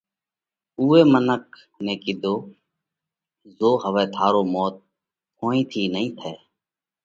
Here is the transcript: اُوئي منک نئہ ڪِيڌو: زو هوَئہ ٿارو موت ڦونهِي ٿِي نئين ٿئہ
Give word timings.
اُوئي 0.79 1.01
منک 1.11 1.45
نئہ 1.83 1.95
ڪِيڌو: 2.03 2.35
زو 3.57 3.69
هوَئہ 3.83 4.05
ٿارو 4.13 4.41
موت 4.53 4.75
ڦونهِي 5.37 5.61
ٿِي 5.71 5.81
نئين 5.93 6.09
ٿئہ 6.17 6.33